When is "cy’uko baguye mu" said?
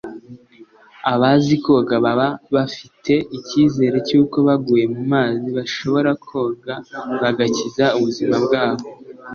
4.07-5.03